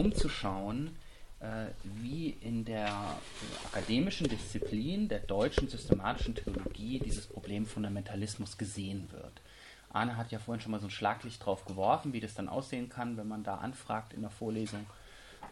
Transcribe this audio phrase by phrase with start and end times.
[0.00, 0.96] umzuschauen,
[1.40, 2.90] äh, wie in der
[3.70, 9.42] akademischen Disziplin der deutschen systematischen Theologie dieses Problem Fundamentalismus gesehen wird.
[9.92, 12.88] Arne hat ja vorhin schon mal so ein Schlaglicht drauf geworfen, wie das dann aussehen
[12.88, 14.86] kann, wenn man da anfragt in der Vorlesung.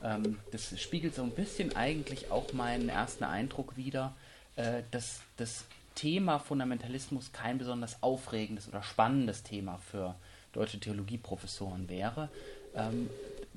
[0.02, 4.14] Ähm, das spiegelt so ein bisschen eigentlich auch meinen ersten Eindruck wider,
[4.56, 10.14] äh, dass das Thema Fundamentalismus kein besonders aufregendes oder spannendes Thema für
[10.52, 12.28] deutsche Theologieprofessoren wäre.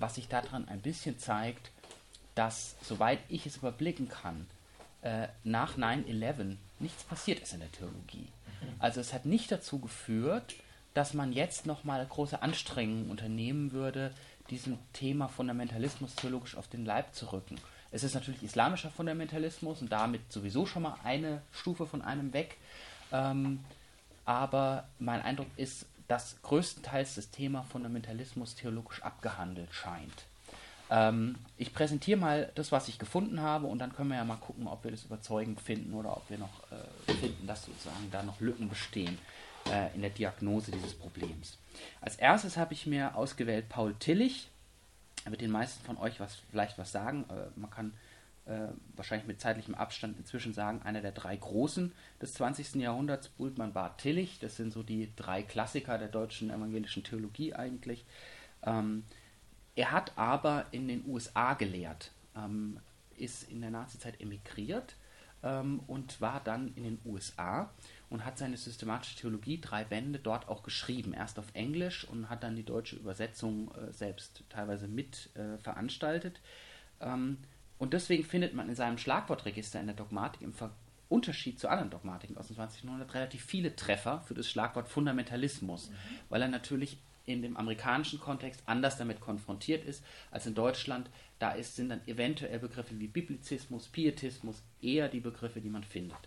[0.02, 1.72] Was sich daran ein bisschen zeigt,
[2.36, 4.48] dass, soweit ich es überblicken kann,
[5.02, 8.28] äh, nach 9-11 nichts passiert ist in der Theologie.
[8.80, 10.56] Also es hat nicht dazu geführt,
[10.94, 14.12] dass man jetzt nochmal große Anstrengungen unternehmen würde,
[14.50, 17.56] diesem Thema Fundamentalismus theologisch auf den Leib zu rücken.
[17.92, 22.58] Es ist natürlich islamischer Fundamentalismus und damit sowieso schon mal eine Stufe von einem weg.
[23.12, 23.60] Ähm,
[24.26, 30.26] aber mein Eindruck ist, dass größtenteils das Thema Fundamentalismus theologisch abgehandelt scheint.
[30.90, 34.36] Ähm, ich präsentiere mal das, was ich gefunden habe, und dann können wir ja mal
[34.36, 38.24] gucken, ob wir das überzeugend finden oder ob wir noch äh, finden, dass sozusagen da
[38.24, 39.18] noch Lücken bestehen
[39.72, 41.58] äh, in der Diagnose dieses Problems.
[42.02, 44.50] Als erstes habe ich mir ausgewählt Paul Tillich.
[45.24, 47.24] Er wird den meisten von euch was, vielleicht was sagen.
[47.30, 47.94] Äh, man kann
[48.46, 52.76] äh, wahrscheinlich mit zeitlichem Abstand inzwischen sagen, einer der drei Großen des 20.
[52.76, 54.40] Jahrhunderts, Bultmann, Barth, Tillich.
[54.40, 58.06] Das sind so die drei Klassiker der deutschen evangelischen Theologie eigentlich.
[58.64, 59.04] Ähm,
[59.76, 62.80] er hat aber in den USA gelehrt, ähm,
[63.16, 64.96] ist in der Nazizeit emigriert
[65.44, 67.72] ähm, und war dann in den USA
[68.10, 71.14] und hat seine systematische Theologie, drei Bände, dort auch geschrieben.
[71.14, 76.42] Erst auf Englisch und hat dann die deutsche Übersetzung äh, selbst teilweise mit äh, veranstaltet.
[77.82, 80.70] Und deswegen findet man in seinem Schlagwortregister in der Dogmatik im Ver
[81.10, 82.84] Unterschied zu anderen Dogmatiken aus dem 20.
[82.84, 85.94] Jahrhundert relativ viele Treffer für das Schlagwort Fundamentalismus, mhm.
[86.30, 91.10] weil er natürlich in dem amerikanischen Kontext anders damit konfrontiert ist als in Deutschland.
[91.40, 96.20] Da ist, sind dann eventuell Begriffe wie Biblizismus, Pietismus eher die Begriffe, die man findet.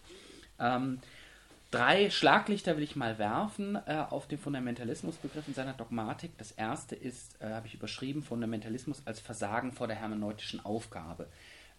[0.58, 0.98] Ähm,
[1.74, 6.36] drei Schlaglichter will ich mal werfen äh, auf den Fundamentalismusbegriff in seiner Dogmatik.
[6.38, 11.28] Das erste ist, äh, habe ich überschrieben, Fundamentalismus als Versagen vor der hermeneutischen Aufgabe.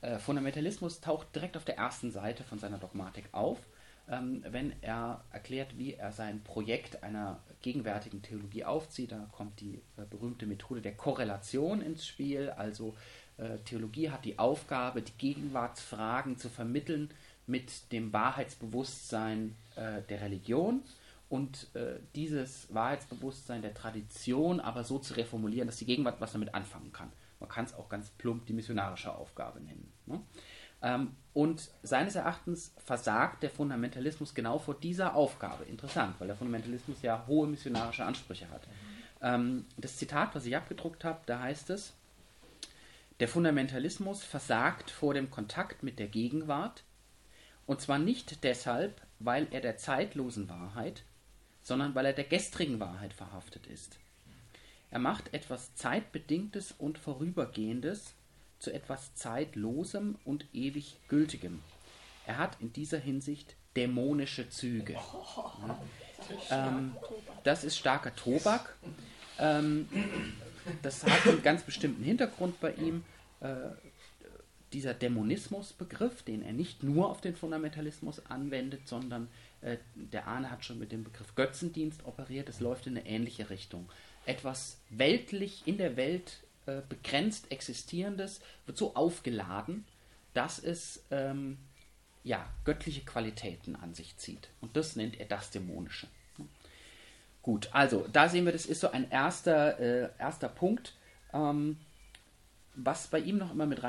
[0.02, 3.60] Äh, Fundamentalismus taucht direkt auf der ersten Seite von seiner Dogmatik auf
[4.10, 9.12] ähm, wenn er erklärt, wie er sein Projekt einer gegenwärtigen Theologie aufzieht.
[9.12, 12.52] Da kommt die äh, berühmte Methode der Korrelation ins Spiel.
[12.52, 12.96] Also
[13.38, 17.10] äh, Theologie hat die Aufgabe, die Gegenwartsfragen zu vermitteln
[17.48, 20.82] mit dem Wahrheitsbewusstsein äh, der Religion
[21.30, 26.54] und äh, dieses Wahrheitsbewusstsein der Tradition aber so zu reformulieren, dass die Gegenwart was damit
[26.54, 27.12] anfangen kann.
[27.40, 29.92] Man kann es auch ganz plump die missionarische Aufgabe nennen.
[30.06, 30.22] Ne?
[30.82, 35.66] Ähm, und seines Erachtens versagt der Fundamentalismus genau vor dieser Aufgabe.
[35.66, 38.68] Interessant, weil der Fundamentalismus ja hohe missionarische Ansprüche hat.
[39.22, 41.94] Ähm, das Zitat, was ich abgedruckt habe, da heißt es,
[43.20, 46.84] der Fundamentalismus versagt vor dem Kontakt mit der Gegenwart,
[47.66, 51.04] und zwar nicht deshalb, weil er der zeitlosen Wahrheit,
[51.62, 53.98] sondern weil er der gestrigen Wahrheit verhaftet ist.
[54.92, 58.14] Er macht etwas Zeitbedingtes und Vorübergehendes
[58.60, 61.62] zu etwas Zeitlosem und ewig Gültigem.
[62.26, 64.94] Er hat in dieser Hinsicht dämonische Züge.
[64.94, 65.80] Ja.
[66.50, 66.96] Ähm,
[67.44, 68.76] das ist starker Tobak.
[69.38, 69.88] Ähm,
[70.82, 73.04] das hat einen ganz bestimmten Hintergrund bei ihm.
[73.42, 73.72] Äh,
[74.76, 79.30] dieser Dämonismusbegriff, den er nicht nur auf den Fundamentalismus anwendet, sondern
[79.62, 82.50] äh, der Ahne hat schon mit dem Begriff Götzendienst operiert.
[82.50, 83.90] Es läuft in eine ähnliche Richtung.
[84.26, 89.86] Etwas weltlich in der Welt äh, begrenzt Existierendes wird so aufgeladen,
[90.34, 91.58] dass es ähm,
[92.26, 94.50] ja, göttliche Qualitäten an sich zieht.
[94.60, 96.08] Und das nennt er das Dämonische.
[97.42, 100.96] Gut, also da sehen wir, das ist so ein erster, äh, erster Punkt.
[101.32, 101.78] Ähm,
[102.76, 103.84] was bei ihm noch immer mit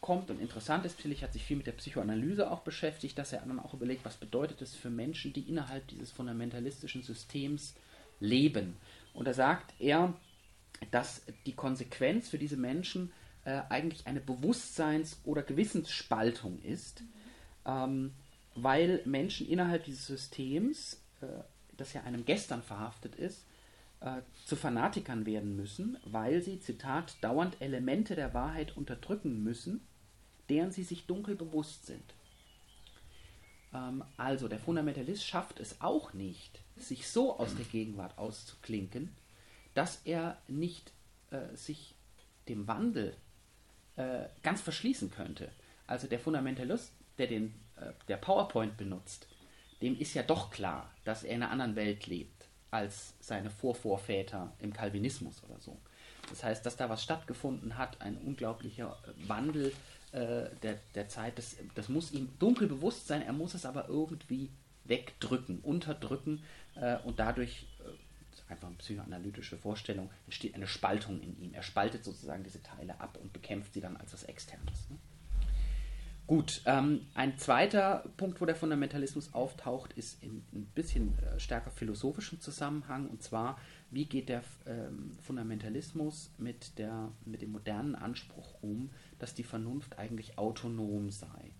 [0.00, 3.40] reinkommt und interessant ist, Tillich hat sich viel mit der Psychoanalyse auch beschäftigt, dass er
[3.40, 7.74] dann auch überlegt, was bedeutet es für Menschen, die innerhalb dieses fundamentalistischen Systems
[8.18, 8.76] leben.
[9.14, 10.14] Und da sagt er,
[10.90, 13.12] dass die Konsequenz für diese Menschen
[13.44, 17.06] äh, eigentlich eine Bewusstseins- oder Gewissensspaltung ist, mhm.
[17.66, 18.12] ähm,
[18.54, 21.26] weil Menschen innerhalb dieses Systems, äh,
[21.76, 23.44] das ja einem Gestern verhaftet ist,
[24.00, 29.80] äh, zu Fanatikern werden müssen, weil sie, Zitat, dauernd Elemente der Wahrheit unterdrücken müssen,
[30.50, 32.14] deren sie sich dunkel bewusst sind.
[33.72, 39.14] Ähm, also der Fundamentalist schafft es auch nicht, sich so aus der Gegenwart auszuklinken,
[39.74, 40.92] dass er nicht
[41.30, 41.94] äh, sich
[42.48, 43.16] dem Wandel
[43.96, 45.50] äh, ganz verschließen könnte.
[45.86, 49.28] Also der Fundamentalist, der den äh, der PowerPoint benutzt,
[49.82, 54.52] dem ist ja doch klar, dass er in einer anderen Welt lebt als seine Vorvorväter
[54.58, 55.78] im Calvinismus oder so.
[56.28, 59.72] Das heißt, dass da was stattgefunden hat, ein unglaublicher Wandel
[60.12, 63.88] äh, der, der Zeit, das, das muss ihm dunkel bewusst sein, er muss es aber
[63.88, 64.50] irgendwie
[64.84, 66.42] wegdrücken, unterdrücken
[66.74, 71.54] äh, und dadurch, äh, einfach eine psychoanalytische Vorstellung, entsteht eine Spaltung in ihm.
[71.54, 74.90] Er spaltet sozusagen diese Teile ab und bekämpft sie dann als was Externes.
[74.90, 74.98] Ne?
[76.30, 81.72] Gut, ähm, ein zweiter Punkt, wo der Fundamentalismus auftaucht, ist in ein bisschen äh, stärker
[81.72, 83.08] philosophischem Zusammenhang.
[83.08, 83.58] Und zwar,
[83.90, 88.90] wie geht der ähm, Fundamentalismus mit, der, mit dem modernen Anspruch um,
[89.20, 91.52] dass die Vernunft eigentlich autonom sei?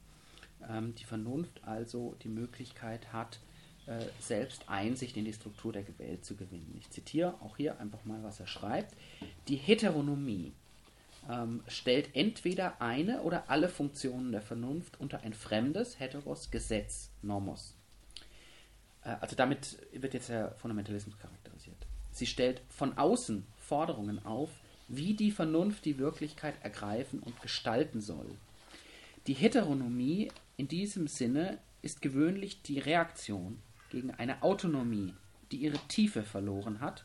[0.68, 3.38] Ähm, die Vernunft also die Möglichkeit hat,
[3.86, 6.74] äh, selbst Einsicht in die Struktur der Welt zu gewinnen.
[6.78, 8.94] Ich zitiere auch hier einfach mal, was er schreibt.
[9.48, 10.52] Die Heteronomie
[11.28, 17.74] ähm, stellt entweder eine oder alle Funktionen der Vernunft unter ein fremdes, heteros Gesetz, Normos.
[19.04, 21.86] Äh, also damit wird jetzt der Fundamentalismus charakterisiert.
[22.12, 24.50] Sie stellt von außen Forderungen auf,
[24.90, 28.30] wie die Vernunft die Wirklichkeit ergreifen und gestalten soll.
[29.26, 35.14] Die Heteronomie in diesem Sinne ist gewöhnlich die Reaktion gegen eine Autonomie,
[35.50, 37.04] die ihre Tiefe verloren hat,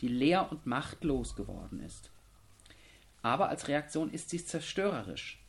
[0.00, 2.10] die leer und machtlos geworden ist
[3.24, 5.42] aber als Reaktion ist sie zerstörerisch,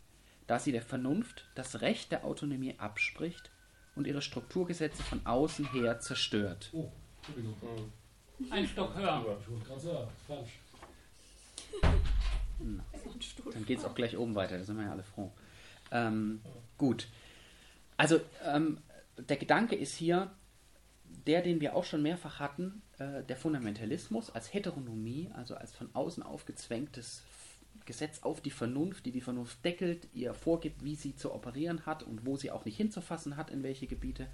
[0.48, 3.52] da sie der Vernunft das Recht der Autonomie abspricht
[3.96, 6.70] und ihre Strukturgesetze von außen her zerstört.
[6.72, 7.92] Oh, Entschuldigung.
[8.50, 9.38] Ein Stock höher.
[9.42, 10.60] Ich wollte gerade sagen, falsch.
[12.60, 12.84] Na,
[13.54, 15.32] dann geht es auch gleich oben weiter, da sind wir ja alle froh.
[15.92, 16.42] Ähm,
[16.78, 17.08] gut.
[17.98, 18.80] Also, ähm,
[19.18, 20.32] der Gedanke ist hier
[21.28, 25.90] der, den wir auch schon mehrfach hatten, äh, der Fundamentalismus als Heteronomie, also als von
[25.94, 27.24] außen aufgezwängtes
[27.86, 32.04] Gesetz auf die Vernunft, die die Vernunft deckelt, ihr vorgibt, wie sie zu operieren hat
[32.04, 34.28] und wo sie auch nicht hinzufassen hat, in welche Gebiete,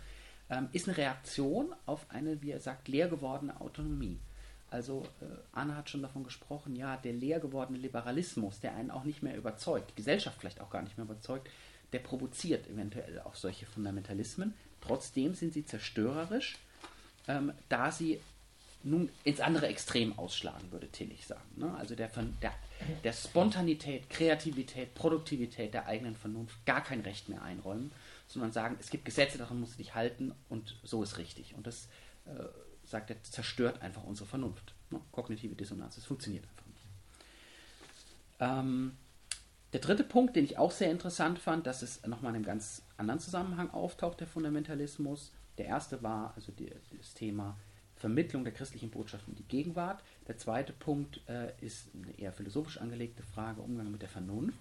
[0.50, 4.20] ähm, ist eine Reaktion auf eine, wie er sagt, leer gewordene Autonomie.
[4.72, 9.04] Also äh, Anna hat schon davon gesprochen, ja, der leer gewordene Liberalismus, der einen auch
[9.04, 11.50] nicht mehr überzeugt, die Gesellschaft vielleicht auch gar nicht mehr überzeugt,
[11.92, 14.54] der provoziert eventuell auch solche Fundamentalismen.
[14.80, 16.58] Trotzdem sind sie zerstörerisch,
[17.28, 18.22] ähm, da sie
[18.84, 21.50] nun ins andere Extrem ausschlagen, würde Tillich sagen.
[21.58, 21.76] Ne?
[21.76, 22.10] Also der,
[22.42, 22.54] der,
[23.04, 27.92] der Spontanität, Kreativität, Produktivität der eigenen Vernunft gar kein Recht mehr einräumen,
[28.28, 31.54] sondern sagen, es gibt Gesetze, daran musst du dich halten und so ist richtig.
[31.56, 31.90] Und das,
[32.26, 32.46] äh,
[32.92, 34.76] sagt er, zerstört einfach unsere Vernunft.
[34.90, 35.02] Ne?
[35.12, 36.88] Kognitive Dissonanz, das funktioniert einfach nicht.
[38.40, 38.98] Ähm,
[39.74, 42.84] der dritte Punkt, den ich auch sehr interessant fand, dass es nochmal in einem ganz
[42.98, 45.32] anderen Zusammenhang auftaucht, der Fundamentalismus.
[45.58, 47.58] Der erste war also die, das Thema
[47.96, 50.04] Vermittlung der christlichen Botschaft in die Gegenwart.
[50.28, 54.58] Der zweite Punkt äh, ist eine eher philosophisch angelegte Frage, Umgang mit der Vernunft.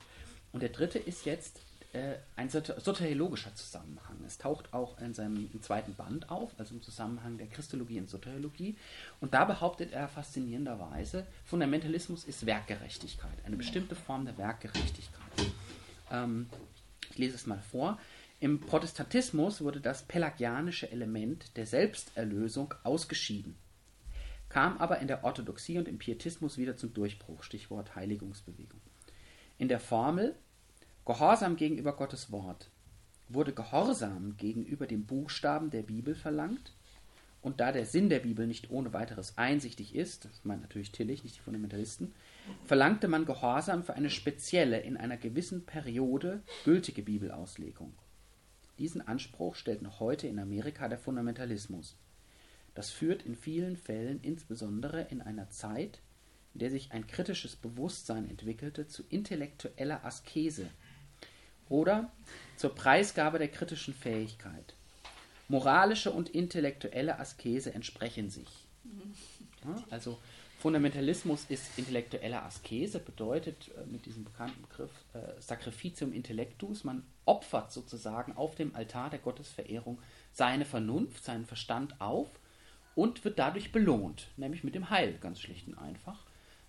[0.53, 1.61] Und der dritte ist jetzt
[1.93, 4.17] äh, ein soteriologischer Zusammenhang.
[4.25, 8.77] Es taucht auch in seinem zweiten Band auf, also im Zusammenhang der Christologie und Soteriologie.
[9.21, 15.53] Und da behauptet er faszinierenderweise, Fundamentalismus ist Werkgerechtigkeit, eine bestimmte Form der Werkgerechtigkeit.
[16.13, 16.49] Ähm,
[17.11, 17.99] ich lese es mal vor.
[18.39, 23.57] Im Protestantismus wurde das pelagianische Element der Selbsterlösung ausgeschieden,
[24.49, 28.81] kam aber in der Orthodoxie und im Pietismus wieder zum Durchbruch, Stichwort Heiligungsbewegung.
[29.59, 30.37] In der Formel
[31.11, 32.71] Gehorsam gegenüber Gottes Wort
[33.29, 36.73] wurde Gehorsam gegenüber dem Buchstaben der Bibel verlangt,
[37.43, 41.25] und da der Sinn der Bibel nicht ohne weiteres einsichtig ist, das meint natürlich Tillich,
[41.25, 42.15] nicht die Fundamentalisten,
[42.65, 47.93] verlangte man Gehorsam für eine spezielle, in einer gewissen Periode gültige Bibelauslegung.
[48.79, 51.97] Diesen Anspruch stellt noch heute in Amerika der Fundamentalismus.
[52.77, 56.03] Das führt in vielen Fällen, insbesondere in einer Zeit,
[56.55, 60.69] in der sich ein kritisches Bewusstsein entwickelte, zu intellektueller Askese
[61.71, 62.11] oder
[62.57, 64.75] zur Preisgabe der kritischen Fähigkeit.
[65.49, 68.49] Moralische und intellektuelle Askese entsprechen sich.
[69.89, 70.19] also
[70.59, 77.73] Fundamentalismus ist intellektuelle Askese, bedeutet äh, mit diesem bekannten Begriff äh, Sacrificium Intellectus, man opfert
[77.73, 79.99] sozusagen auf dem Altar der Gottesverehrung
[80.33, 82.29] seine Vernunft, seinen Verstand auf
[82.95, 86.27] und wird dadurch belohnt, nämlich mit dem Heil, ganz schlicht und einfach.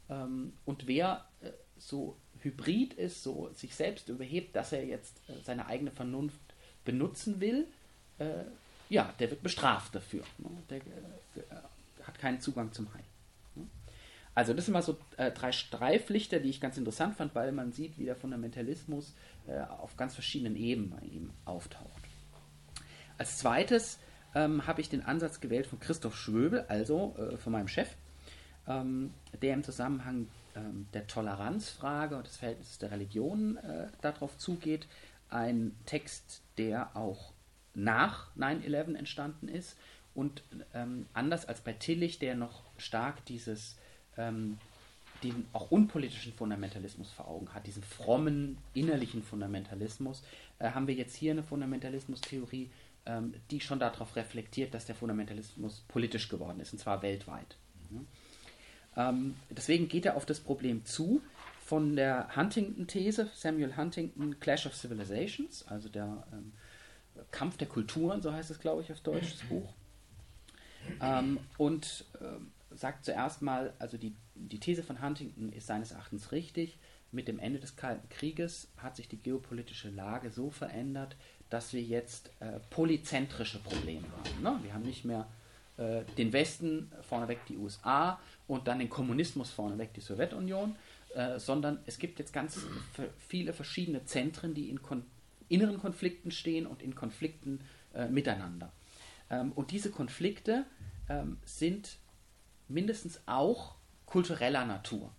[0.09, 5.33] Ähm, und wer äh, so hybrid ist, so sich selbst überhebt, dass er jetzt äh,
[5.43, 6.39] seine eigene Vernunft
[6.85, 7.67] benutzen will,
[8.19, 8.43] äh,
[8.89, 10.23] ja, der wird bestraft dafür.
[10.37, 10.49] Ne?
[10.69, 13.03] Der äh, hat keinen Zugang zum Heil.
[14.33, 17.73] Also das sind mal so äh, drei Streiflichter, die ich ganz interessant fand, weil man
[17.73, 19.13] sieht, wie der Fundamentalismus
[19.47, 22.01] äh, auf ganz verschiedenen Ebenen bei ihm auftaucht.
[23.17, 23.99] Als zweites
[24.33, 27.89] ähm, habe ich den Ansatz gewählt von Christoph Schwöbel, also äh, von meinem Chef,
[28.67, 34.87] ähm, der im Zusammenhang ähm, der Toleranzfrage und des Verhältnisses der Religionen äh, darauf zugeht.
[35.29, 37.33] Ein Text, der auch
[37.73, 39.77] nach 9-11 entstanden ist
[40.13, 40.43] und
[40.73, 43.77] ähm, anders als bei Tillich, der noch stark dieses
[44.17, 44.57] ähm,
[45.23, 50.23] den auch unpolitischen Fundamentalismus vor Augen hat, diesen frommen innerlichen Fundamentalismus,
[50.59, 52.71] äh, haben wir jetzt hier eine Fundamentalismustheorie,
[53.05, 57.55] ähm, die schon darauf reflektiert, dass der Fundamentalismus politisch geworden ist, und zwar weltweit.
[57.89, 58.07] Mhm.
[59.09, 61.21] Ähm, deswegen geht er auf das Problem zu,
[61.65, 66.51] von der Huntington-These, Samuel Huntington, Clash of Civilizations, also der ähm,
[67.31, 69.73] Kampf der Kulturen, so heißt es, glaube ich, auf Deutsch, das Buch.
[70.99, 76.31] Ähm, und äh, sagt zuerst mal, also die, die These von Huntington ist seines Erachtens
[76.31, 76.77] richtig.
[77.11, 81.15] Mit dem Ende des Kalten Krieges hat sich die geopolitische Lage so verändert,
[81.49, 84.41] dass wir jetzt äh, polyzentrische Probleme haben.
[84.41, 84.59] Ne?
[84.63, 85.27] Wir haben nicht mehr
[85.81, 90.75] äh, den Westen vorneweg die USA und dann den Kommunismus vorneweg die Sowjetunion,
[91.15, 92.59] äh, sondern es gibt jetzt ganz
[93.17, 95.03] viele verschiedene Zentren, die in kon
[95.49, 97.59] inneren Konflikten stehen und in Konflikten
[97.93, 98.71] äh, miteinander.
[99.29, 100.65] Ähm, und diese Konflikte
[101.09, 101.97] ähm, sind
[102.69, 105.11] mindestens auch kultureller Natur.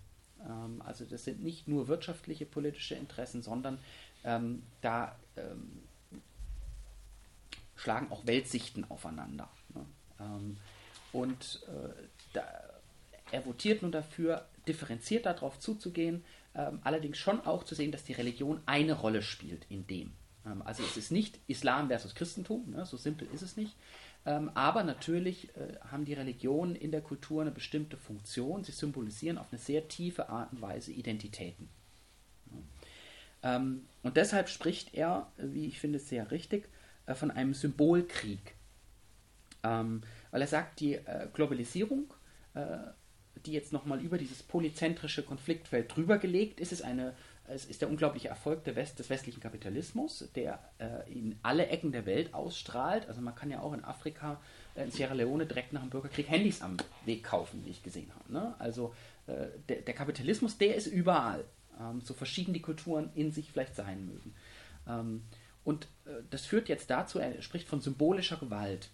[0.48, 3.78] Ähm, also das sind nicht nur wirtschaftliche, politische Interessen, sondern
[4.24, 5.82] ähm, da ähm,
[7.74, 9.50] schlagen auch Weltsichten aufeinander.
[10.22, 10.56] Ähm,
[11.12, 11.88] und äh,
[12.32, 12.44] da,
[13.30, 16.24] er votiert nun dafür, differenziert darauf zuzugehen,
[16.54, 20.12] ähm, allerdings schon auch zu sehen, dass die Religion eine Rolle spielt in dem.
[20.46, 23.74] Ähm, also es ist nicht Islam versus Christentum, ne, so simpel ist es nicht.
[24.24, 28.62] Ähm, aber natürlich äh, haben die Religionen in der Kultur eine bestimmte Funktion.
[28.62, 31.68] Sie symbolisieren auf eine sehr tiefe Art und Weise Identitäten.
[32.50, 33.56] Ja.
[33.56, 36.68] Ähm, und deshalb spricht er, wie ich finde, sehr richtig,
[37.06, 38.54] äh, von einem Symbolkrieg.
[39.64, 42.12] Ähm, weil er sagt, die äh, Globalisierung
[42.54, 42.78] äh,
[43.46, 47.14] die jetzt nochmal über dieses polyzentrische Konfliktfeld drüber gelegt ist, ist, eine,
[47.48, 51.92] es ist der unglaubliche Erfolg der West, des westlichen Kapitalismus, der äh, in alle Ecken
[51.92, 53.08] der Welt ausstrahlt.
[53.08, 54.40] Also man kann ja auch in Afrika,
[54.74, 58.10] äh, in Sierra Leone direkt nach dem Bürgerkrieg Handys am Weg kaufen, wie ich gesehen
[58.14, 58.32] habe.
[58.32, 58.54] Ne?
[58.58, 58.94] Also
[59.26, 61.44] äh, der, der, Kapitalismus, der ist überall,
[61.80, 64.34] ähm, so verschieden die Kulturen in sich vielleicht sein mögen.
[64.88, 65.22] Ähm,
[65.64, 68.90] und äh, das führt jetzt dazu, er spricht von symbolischer Gewalt.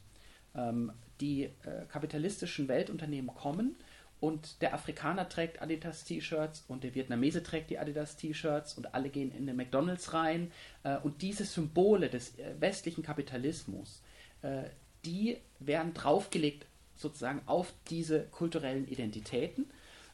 [0.59, 1.51] Ähm, die äh,
[1.89, 3.77] kapitalistischen Weltunternehmen kommen,
[4.21, 9.47] und der Afrikaner trägt Adidas-T-Shirts und der Vietnamese trägt die Adidas-T-Shirts und alle gehen in
[9.47, 10.51] den McDonalds rein.
[10.83, 14.03] Äh, und diese Symbole des äh, westlichen Kapitalismus,
[15.05, 19.69] die werden draufgelegt sozusagen auf diese kulturellen Identitäten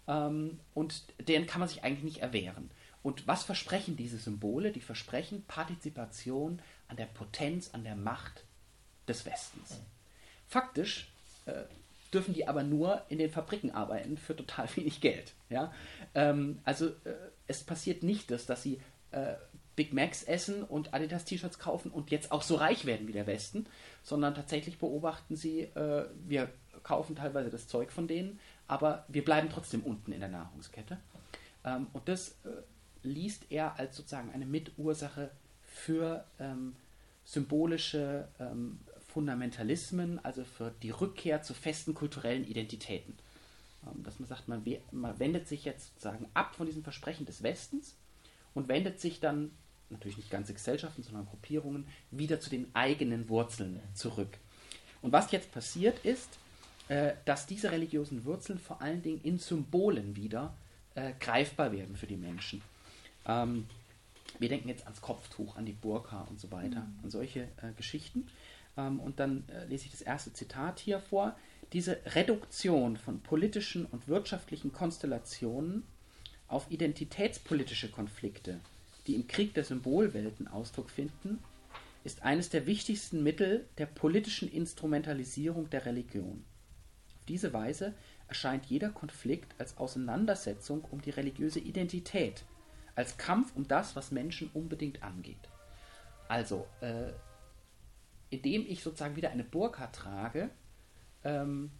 [0.08, 2.70] ähm, und denen kann man sich eigentlich nicht erwehren.
[3.02, 4.72] Und was versprechen diese Symbole?
[4.72, 8.44] Die versprechen Partizipation an der Potenz, an der Macht
[9.06, 9.80] des Westens.
[10.48, 11.10] Faktisch
[12.14, 15.34] dürfen die aber nur in den Fabriken arbeiten für total wenig Geld.
[15.50, 15.72] Ja?
[16.14, 17.14] Ähm, also äh,
[17.46, 19.34] es passiert nicht, dass, dass sie äh,
[19.76, 23.26] Big Macs essen und Adidas T-Shirts kaufen und jetzt auch so reich werden wie der
[23.26, 23.66] Westen,
[24.04, 26.48] sondern tatsächlich beobachten sie, äh, wir
[26.84, 30.98] kaufen teilweise das Zeug von denen, aber wir bleiben trotzdem unten in der Nahrungskette.
[31.64, 32.50] Ähm, und das äh,
[33.02, 35.30] liest er als sozusagen eine Mitursache
[35.66, 36.76] für ähm,
[37.24, 38.78] symbolische ähm,
[39.14, 43.14] Fundamentalismen, also für die Rückkehr zu festen kulturellen Identitäten.
[43.86, 47.42] Ähm, dass man sagt, man, man wendet sich jetzt sozusagen ab von diesem Versprechen des
[47.42, 47.96] Westens
[48.52, 49.52] und wendet sich dann,
[49.88, 54.36] natürlich nicht ganze Gesellschaften, sondern Gruppierungen, wieder zu den eigenen Wurzeln zurück.
[55.00, 56.38] Und was jetzt passiert ist,
[56.88, 60.54] äh, dass diese religiösen Wurzeln vor allen Dingen in Symbolen wieder
[60.96, 62.62] äh, greifbar werden für die Menschen.
[63.26, 63.66] Ähm,
[64.38, 67.04] wir denken jetzt ans Kopftuch, an die Burka und so weiter, mhm.
[67.04, 68.26] an solche äh, Geschichten.
[68.76, 71.36] Ähm, und dann äh, lese ich das erste Zitat hier vor.
[71.72, 75.84] Diese Reduktion von politischen und wirtschaftlichen Konstellationen
[76.46, 78.60] auf identitätspolitische Konflikte,
[79.06, 81.42] die im Krieg der Symbolwelten Ausdruck finden,
[82.04, 86.44] ist eines der wichtigsten Mittel der politischen Instrumentalisierung der Religion.
[87.16, 87.94] Auf diese Weise
[88.28, 92.44] erscheint jeder Konflikt als Auseinandersetzung um die religiöse Identität,
[92.94, 95.48] als Kampf um das, was Menschen unbedingt angeht.
[96.28, 97.12] Also, äh,
[98.34, 100.50] indem ich sozusagen wieder eine Burka trage,
[101.22, 101.70] ähm,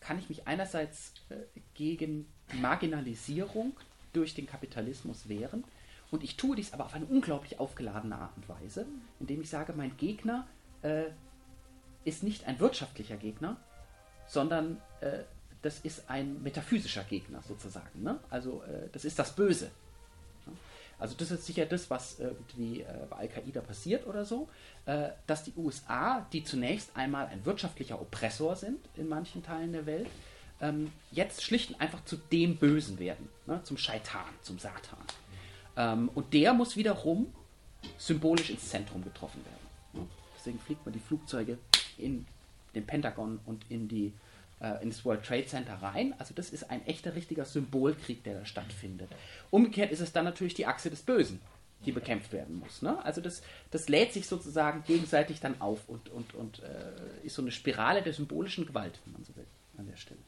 [0.00, 1.36] kann ich mich einerseits äh,
[1.74, 2.26] gegen
[2.60, 3.76] Marginalisierung
[4.12, 5.64] durch den Kapitalismus wehren.
[6.10, 8.86] Und ich tue dies aber auf eine unglaublich aufgeladene Art und Weise,
[9.20, 10.46] indem ich sage, mein Gegner
[10.82, 11.04] äh,
[12.04, 13.56] ist nicht ein wirtschaftlicher Gegner,
[14.26, 15.20] sondern äh,
[15.62, 18.02] das ist ein metaphysischer Gegner sozusagen.
[18.02, 18.18] Ne?
[18.28, 19.70] Also äh, das ist das Böse.
[20.98, 24.48] Also das ist sicher das, was irgendwie äh, bei Al-Qaida passiert oder so,
[24.86, 29.86] äh, dass die USA, die zunächst einmal ein wirtschaftlicher Oppressor sind in manchen Teilen der
[29.86, 30.08] Welt,
[30.60, 33.60] ähm, jetzt schlicht und einfach zu dem Bösen werden, ne?
[33.64, 34.98] zum Scheitan, zum Satan.
[35.76, 37.32] Ähm, und der muss wiederum
[37.98, 40.08] symbolisch ins Zentrum getroffen werden.
[40.36, 41.58] Deswegen fliegt man die Flugzeuge
[41.98, 42.26] in
[42.74, 44.12] den Pentagon und in die
[44.62, 46.14] äh, ins World Trade Center rein.
[46.18, 49.10] Also das ist ein echter, richtiger Symbolkrieg, der da stattfindet.
[49.50, 51.40] Umgekehrt ist es dann natürlich die Achse des Bösen,
[51.84, 52.80] die bekämpft werden muss.
[52.80, 53.04] Ne?
[53.04, 57.42] Also das, das lädt sich sozusagen gegenseitig dann auf und, und, und äh, ist so
[57.42, 60.20] eine Spirale der symbolischen Gewalt, wenn man so will, an der Stelle.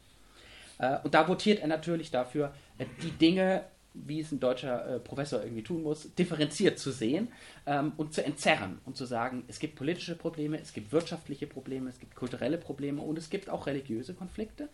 [0.78, 3.64] Äh, und da votiert er natürlich dafür, äh, die Dinge,
[3.94, 7.28] wie es ein deutscher äh, Professor irgendwie tun muss, differenziert zu sehen
[7.64, 11.88] ähm, und zu entzerren und zu sagen, es gibt politische Probleme, es gibt wirtschaftliche Probleme,
[11.88, 14.68] es gibt kulturelle Probleme und es gibt auch religiöse Konflikte,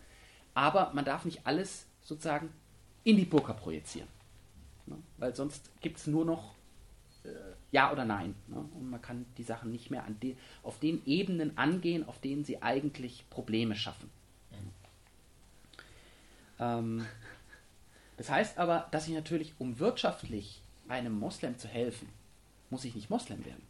[0.54, 2.50] aber man darf nicht alles sozusagen
[3.04, 4.08] in die Burka projizieren.
[4.86, 4.96] Ne?
[5.18, 6.54] Weil sonst gibt es nur noch
[7.24, 7.28] äh,
[7.70, 8.34] Ja oder Nein.
[8.48, 8.56] Ne?
[8.56, 12.62] Und man kann die Sachen nicht mehr den, auf den Ebenen angehen, auf denen sie
[12.62, 14.10] eigentlich Probleme schaffen.
[16.58, 17.06] Ähm,
[18.20, 22.06] das heißt aber, dass ich natürlich, um wirtschaftlich einem Moslem zu helfen,
[22.68, 23.62] muss ich nicht Moslem werden.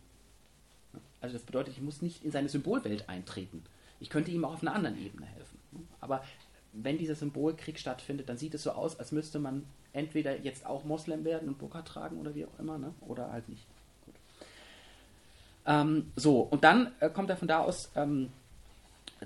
[1.20, 3.62] Also das bedeutet, ich muss nicht in seine Symbolwelt eintreten.
[4.00, 5.56] Ich könnte ihm auch auf einer anderen Ebene helfen.
[6.00, 6.24] Aber
[6.72, 10.82] wenn dieser Symbolkrieg stattfindet, dann sieht es so aus, als müsste man entweder jetzt auch
[10.82, 12.92] Moslem werden und Burka tragen oder wie auch immer, ne?
[13.02, 13.64] oder halt nicht.
[15.64, 18.32] Ähm, so, und dann äh, kommt er von da aus ähm,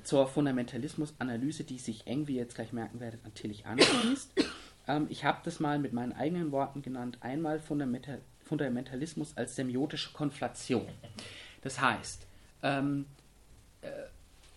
[0.02, 4.32] zur Fundamentalismus-Analyse, die sich eng, wie ihr jetzt gleich merken werdet, an Tillich anschließt.
[4.86, 7.18] Ähm, ich habe das mal mit meinen eigenen Worten genannt.
[7.20, 10.86] Einmal Fundamental Fundamentalismus als semiotische Konflation.
[11.62, 12.26] Das heißt,
[12.62, 13.06] ähm,
[13.80, 13.88] äh,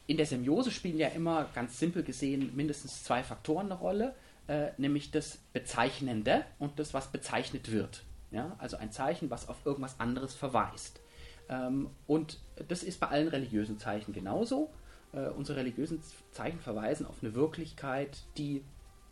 [0.08, 4.16] in der Semiose spielen ja immer ganz simpel gesehen mindestens zwei Faktoren eine Rolle,
[4.48, 8.04] äh, nämlich das Bezeichnende und das, was bezeichnet wird.
[8.32, 8.56] Ja?
[8.58, 11.02] Also ein Zeichen, was auf irgendwas anderes verweist.
[11.50, 14.70] Ähm, und das ist bei allen religiösen Zeichen genauso.
[15.14, 18.64] Äh, unsere religiösen Zeichen verweisen auf eine Wirklichkeit, die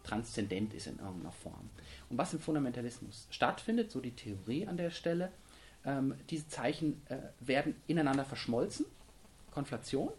[0.06, 1.70] transzendent ist in irgendeiner Form.
[2.10, 5.32] Und was im Fundamentalismus stattfindet, so die Theorie an der Stelle,
[5.86, 8.86] ähm, diese Zeichen äh, werden ineinander verschmolzen,
[9.52, 10.12] Konflation,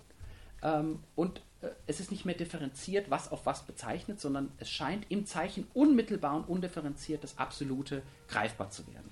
[0.62, 5.07] ähm, und äh, es ist nicht mehr differenziert, was auf was bezeichnet, sondern es scheint
[5.11, 9.11] im Zeichen unmittelbar und undifferenziert das Absolute greifbar zu werden.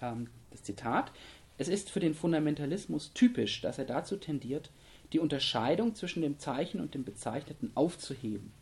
[0.00, 1.12] Ähm, das Zitat.
[1.58, 4.70] Es ist für den Fundamentalismus typisch, dass er dazu tendiert,
[5.12, 8.52] die Unterscheidung zwischen dem Zeichen und dem Bezeichneten aufzuheben.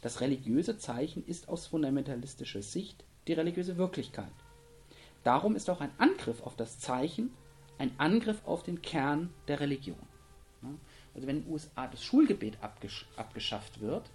[0.00, 4.32] Das religiöse Zeichen ist aus fundamentalistischer Sicht die religiöse Wirklichkeit.
[5.24, 7.30] Darum ist auch ein Angriff auf das Zeichen
[7.80, 9.96] ein Angriff auf den Kern der Religion.
[11.14, 14.10] Also wenn in den USA das Schulgebet abgesch abgeschafft wird,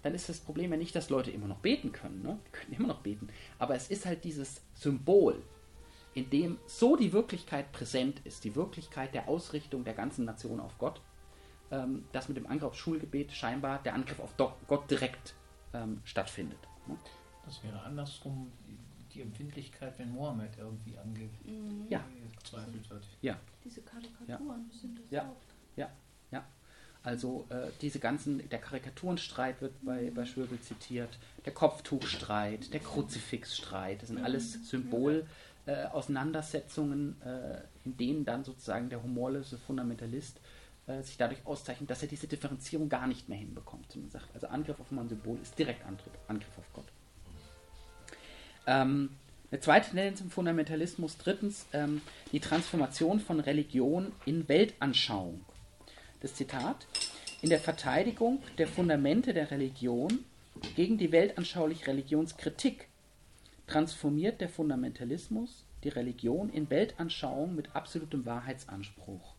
[0.00, 2.22] dann ist das Problem ja nicht, dass Leute immer noch beten können.
[2.22, 2.38] Ne?
[2.46, 3.28] Die können immer noch beten.
[3.58, 5.42] Aber es ist halt dieses Symbol,
[6.14, 10.78] in dem so die Wirklichkeit präsent ist, die Wirklichkeit der Ausrichtung der ganzen Nation auf
[10.78, 11.02] Gott,
[11.72, 15.34] ähm, dass mit dem Angriff aufs Schulgebet scheinbar der Angriff auf Gott direkt
[15.72, 16.60] ähm, stattfindet.
[16.86, 16.96] Ne?
[17.44, 18.52] Das wäre andersrum
[19.14, 21.86] die Empfindlichkeit, wenn Mohammed irgendwie angezweifelt mhm.
[21.88, 22.04] ja.
[22.90, 23.04] wird.
[23.20, 23.36] Ja.
[23.64, 24.78] Diese Karikaturen ja.
[24.78, 25.22] sind das ja.
[25.22, 25.48] oft.
[25.76, 25.90] Ja,
[26.30, 26.44] ja.
[27.02, 30.14] Also äh, diese ganzen, der Karikaturenstreit wird bei, mhm.
[30.14, 34.24] bei Schwöbel zitiert, der Kopftuchstreit, der Kruzifixstreit, das sind mhm.
[34.24, 40.40] alles Symbol-Auseinandersetzungen, äh, äh, in denen dann sozusagen der humorlose Fundamentalist
[40.86, 43.94] äh, sich dadurch auszeichnet, dass er diese Differenzierung gar nicht mehr hinbekommt.
[43.94, 46.86] Man sagt, also Angriff auf ein Symbol ist direkt Angriff, Angriff auf Gott.
[48.66, 49.10] Ähm,
[49.50, 52.00] eine zweite Tendenz im Fundamentalismus, drittens, ähm,
[52.32, 55.44] die Transformation von Religion in Weltanschauung.
[56.20, 56.86] Das Zitat:
[57.42, 60.24] In der Verteidigung der Fundamente der Religion
[60.74, 62.88] gegen die weltanschauliche Religionskritik
[63.66, 69.34] transformiert der Fundamentalismus die Religion in Weltanschauung mit absolutem Wahrheitsanspruch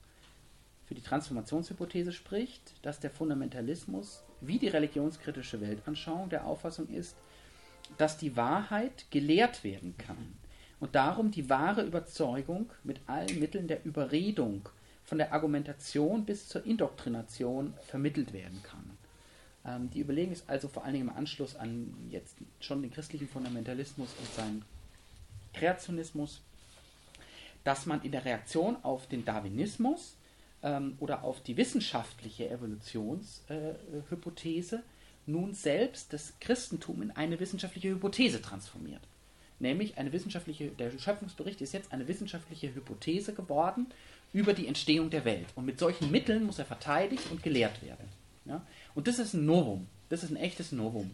[0.86, 7.16] für die Transformationshypothese spricht, dass der Fundamentalismus wie die religionskritische Weltanschauung der Auffassung ist,
[7.98, 10.36] dass die Wahrheit gelehrt werden kann
[10.80, 14.68] und darum die wahre Überzeugung mit allen Mitteln der Überredung
[15.06, 18.98] von der Argumentation bis zur Indoktrination vermittelt werden kann.
[19.66, 23.28] Ähm, die Überlegung ist also vor allen Dingen im Anschluss an jetzt schon den christlichen
[23.28, 24.66] Fundamentalismus und seinen
[25.54, 26.42] Kreationismus,
[27.64, 30.16] dass man in der Reaktion auf den Darwinismus
[30.64, 34.82] ähm, oder auf die wissenschaftliche Evolutionshypothese äh,
[35.26, 39.02] nun selbst das Christentum in eine wissenschaftliche Hypothese transformiert.
[39.60, 43.88] Nämlich eine wissenschaftliche, der Schöpfungsbericht ist jetzt eine wissenschaftliche Hypothese geworden
[44.34, 45.48] über die Entstehung der Welt.
[45.56, 48.08] Und mit solchen Mitteln muss er verteidigt und gelehrt werden.
[48.46, 48.66] Ja?
[48.96, 49.88] Und das ist ein Novum.
[50.10, 51.12] Das ist ein echtes Novum.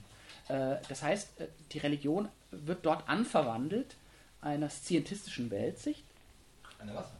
[0.48, 3.96] Äh, das heißt, äh, die Religion wird dort anverwandelt
[4.42, 6.04] einer scientistischen Weltsicht?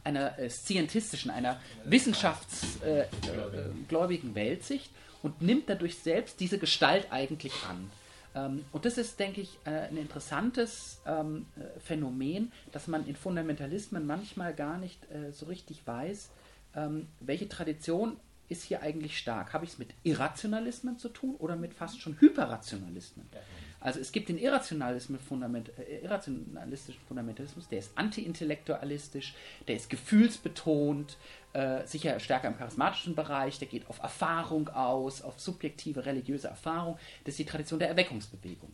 [0.04, 4.90] Einer äh, scientistischen, einer wissenschaftsgläubigen äh, Weltsicht
[5.22, 7.90] und nimmt dadurch selbst diese Gestalt eigentlich an.
[8.34, 13.16] Ähm, und das ist, denke ich, äh, ein interessantes ähm, äh, Phänomen, dass man in
[13.16, 16.30] Fundamentalismen manchmal gar nicht äh, so richtig weiß,
[16.76, 18.16] ähm, welche Tradition
[18.48, 19.52] ist hier eigentlich stark?
[19.52, 23.28] Habe ich es mit Irrationalismen zu tun oder mit fast schon Hyperrationalismen?
[23.80, 24.38] Also es gibt den
[25.26, 29.34] Fundament, äh, irrationalistischen Fundamentalismus, der ist anti-intellektualistisch,
[29.66, 31.16] der ist gefühlsbetont,
[31.52, 36.98] äh, sicher stärker im charismatischen Bereich, der geht auf Erfahrung aus, auf subjektive religiöse Erfahrung.
[37.24, 38.70] Das ist die Tradition der Erweckungsbewegung.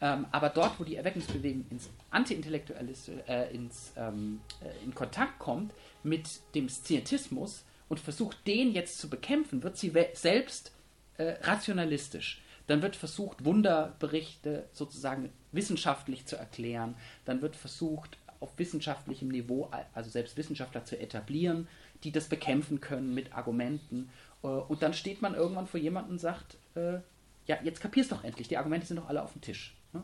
[0.00, 5.72] Ähm, aber dort, wo die Erweckungsbewegung ins Anti-Intellektualistische, äh, ins, ähm, äh, in Kontakt kommt
[6.02, 10.72] mit dem Scientismus, und versucht, den jetzt zu bekämpfen, wird sie selbst
[11.18, 12.42] äh, rationalistisch.
[12.66, 16.96] Dann wird versucht, Wunderberichte sozusagen wissenschaftlich zu erklären.
[17.24, 21.68] Dann wird versucht, auf wissenschaftlichem Niveau, also selbst Wissenschaftler zu etablieren,
[22.04, 24.10] die das bekämpfen können mit Argumenten.
[24.42, 26.98] Äh, und dann steht man irgendwann vor jemandem und sagt, äh,
[27.46, 29.76] ja, jetzt kapierst doch endlich, die Argumente sind doch alle auf dem Tisch.
[29.92, 30.02] Ne?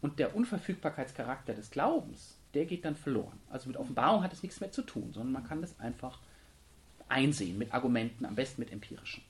[0.00, 3.38] Und der Unverfügbarkeitscharakter des Glaubens, der geht dann verloren.
[3.50, 6.18] Also mit Offenbarung hat es nichts mehr zu tun, sondern man kann das einfach
[7.08, 9.22] einsehen mit Argumenten, am besten mit empirischen.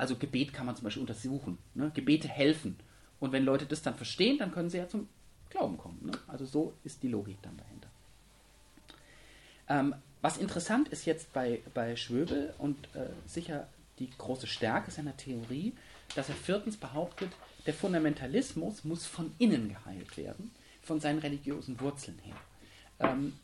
[0.00, 1.58] Also Gebet kann man zum Beispiel untersuchen.
[1.74, 1.90] Ne?
[1.92, 2.78] Gebete helfen.
[3.20, 5.08] Und wenn Leute das dann verstehen, dann können sie ja zum
[5.50, 5.98] Glauben kommen.
[6.06, 6.12] Ne?
[6.26, 7.88] Also so ist die Logik dann dahinter.
[9.68, 15.14] Ähm, was interessant ist jetzt bei, bei Schwöbel und äh, sicher die große Stärke seiner
[15.18, 15.74] Theorie,
[16.14, 17.30] dass er viertens behauptet,
[17.66, 22.36] der Fundamentalismus muss von innen geheilt werden, von seinen religiösen Wurzeln her.
[23.00, 23.34] Ähm,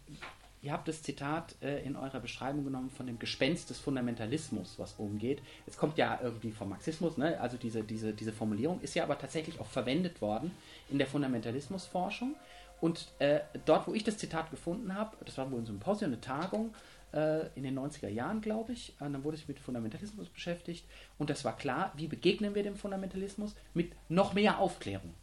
[0.66, 4.94] Ihr habt das Zitat äh, in eurer Beschreibung genommen von dem Gespenst des Fundamentalismus, was
[4.94, 5.40] umgeht.
[5.64, 7.40] Es kommt ja irgendwie vom Marxismus, ne?
[7.40, 10.50] also diese, diese, diese Formulierung ist ja aber tatsächlich auch verwendet worden
[10.90, 12.34] in der Fundamentalismusforschung.
[12.80, 16.20] Und äh, dort, wo ich das Zitat gefunden habe, das war wohl ein Symposium, eine
[16.20, 16.74] Tagung
[17.12, 20.84] äh, in den 90er Jahren, glaube ich, und dann wurde ich mit Fundamentalismus beschäftigt.
[21.16, 23.54] Und das war klar, wie begegnen wir dem Fundamentalismus?
[23.72, 25.14] Mit noch mehr Aufklärung.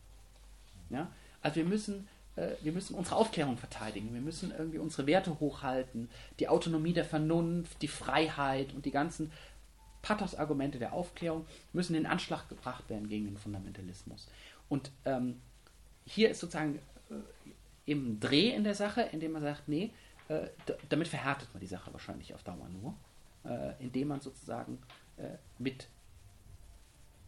[0.90, 1.10] Ja?
[1.42, 6.10] Also wir müssen äh, wir müssen unsere Aufklärung verteidigen, wir müssen irgendwie unsere Werte hochhalten,
[6.40, 9.32] die Autonomie der Vernunft, die Freiheit und die ganzen
[10.04, 14.28] Pathos-Argumente der Aufklärung müssen in Anschlag gebracht werden gegen den Fundamentalismus.
[14.70, 15.42] Und ähm,
[16.06, 19.92] hier ist sozusagen äh, ein Dreh in der Sache, indem man sagt, nee,
[20.28, 20.48] äh,
[20.90, 22.96] damit verhärtet man die Sache wahrscheinlich auf Dauer nur,
[23.46, 24.78] äh, indem man sozusagen
[25.18, 25.88] äh, mit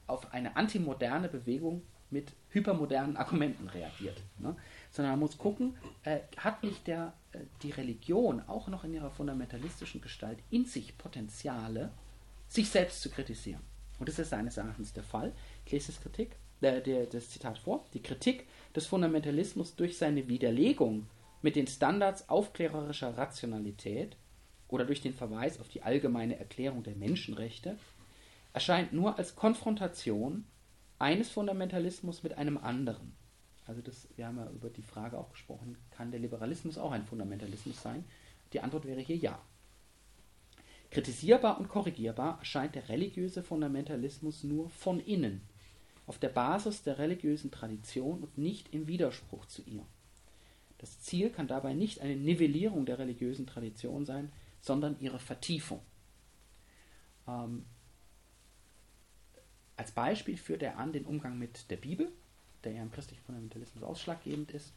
[0.08, 4.22] auf eine antimoderne Bewegung mit hypermodernen Argumenten reagiert.
[4.38, 4.56] Ne?
[4.96, 9.12] Sondern man muss gucken, äh, hat nicht der, äh, die Religion auch noch in ihrer
[9.12, 11.92] fundamentalistischen Gestalt in sich Potenziale,
[12.48, 13.62] sich selbst zu kritisieren.
[14.00, 15.34] Und das ist seines Erachtens der Fall.
[15.66, 17.86] Ich lese das, Kritik, äh, der, das Zitat vor.
[17.94, 21.08] Die Kritik des Fundamentalismus durch seine Widerlegung
[21.42, 24.16] mit den Standards aufklärerischer Rationalität
[24.70, 27.78] oder durch den Verweis auf die allgemeine Erklärung der Menschenrechte
[28.54, 30.46] erscheint nur als Konfrontation
[30.98, 33.16] eines Fundamentalismus mit einem anderen
[33.66, 37.06] also das, wir haben ja über die Frage auch gesprochen, kann der Liberalismus auch ein
[37.06, 38.06] Fundamentalismus sein?
[38.54, 39.42] Die Antwort wäre hier ja.
[40.92, 45.42] Kritisierbar und korrigierbar erscheint der religiöse Fundamentalismus nur von innen,
[46.06, 49.86] auf der Basis der religiösen Tradition und nicht im Widerspruch zu ihr.
[50.78, 55.82] Das Ziel kann dabei nicht eine Nivellierung der religiösen Tradition sein, sondern ihre Vertiefung.
[57.28, 57.66] Ähm,
[59.78, 62.12] als Beispiel führt er an den Umgang mit der Bibel,
[62.66, 64.74] der ja im christlichen Fundamentalismus ausschlaggebend ist,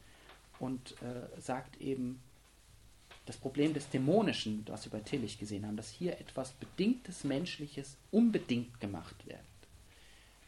[0.59, 2.21] und äh, sagt eben,
[3.25, 7.95] das Problem des Dämonischen, was wir bei Tillich gesehen haben, dass hier etwas Bedingtes Menschliches
[8.11, 9.39] unbedingt gemacht wird.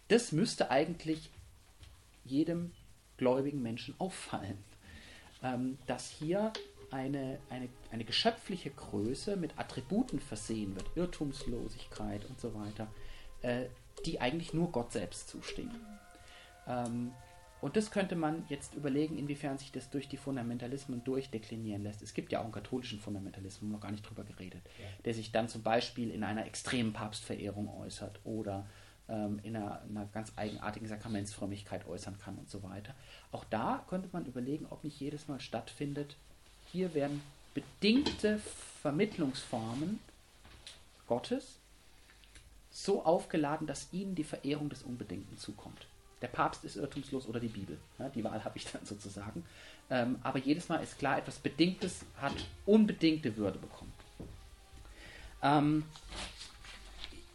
[0.08, 1.30] Das müsste eigentlich
[2.26, 2.72] jedem
[3.18, 4.58] gläubigen Menschen auffallen,
[5.44, 6.52] ähm, dass hier
[6.90, 12.88] eine, eine, eine geschöpfliche Größe mit Attributen versehen wird, Irrtumslosigkeit und so weiter,
[13.42, 13.68] äh,
[14.06, 15.72] die eigentlich nur Gott selbst zustehen.
[16.68, 17.14] Ähm,
[17.62, 22.02] und das könnte man jetzt überlegen, inwiefern sich das durch die Fundamentalismen durchdeklinieren lässt.
[22.02, 24.86] Es gibt ja auch einen katholischen Fundamentalismus, noch gar nicht drüber geredet, ja.
[25.06, 28.66] der sich dann zum Beispiel in einer extremen Papstverehrung äußert oder
[29.08, 32.96] ähm, in einer, einer, ganz eigenartigen Sakramentsfrömmigkeit äußern kann und so weiter.
[33.32, 36.16] Auch da könnte man überlegen, ob nicht jedes Mal stattfindet,
[36.72, 37.22] hier werden
[37.54, 38.40] bedingte
[38.82, 40.00] Vermittlungsformen
[41.06, 41.60] Gottes
[42.72, 45.86] so aufgeladen, dass ihnen die Verehrung des Unbedingten zukommt
[46.22, 47.78] der Papst ist irrtumslos oder die Bibel.
[47.98, 49.44] Ja, die Wahl habe ich dann sozusagen.
[49.90, 52.34] Ähm, aber jedes Mal ist klar, etwas Bedingtes hat
[52.66, 53.92] unbedingte Würde bekommen.
[55.42, 55.84] Ähm,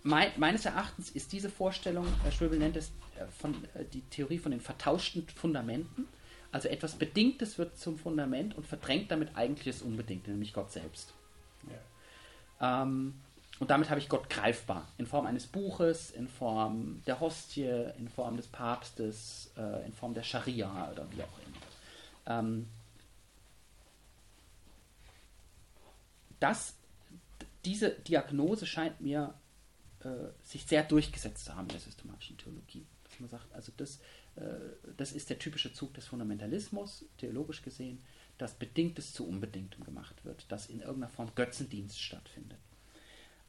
[0.02, 4.38] mein, meines Erachtens ist diese Vorstellung, Herr Schwöbel nennt es äh, von, äh, die Theorie
[4.38, 6.06] von den vertauschten Fundamenten.
[6.52, 11.12] Also etwas Bedingtes wird zum Fundament und verdrängt damit eigentlich das Unbedingte, nämlich Gott selbst.
[12.60, 12.82] Ja.
[12.82, 13.14] Ähm,
[13.58, 18.08] und damit habe ich Gott greifbar, in Form eines Buches, in Form der Hostie, in
[18.08, 22.38] Form des Papstes, äh, in Form der Scharia oder wie auch immer.
[22.38, 22.68] Ähm,
[26.38, 26.74] das,
[27.64, 29.32] diese Diagnose scheint mir
[30.00, 30.08] äh,
[30.44, 32.86] sich sehr durchgesetzt zu haben in der systematischen Theologie.
[33.04, 34.00] Dass man sagt, also das,
[34.36, 34.42] äh,
[34.98, 38.02] das ist der typische Zug des Fundamentalismus, theologisch gesehen,
[38.36, 42.58] dass Bedingtes zu Unbedingtem gemacht wird, dass in irgendeiner Form Götzendienst stattfindet.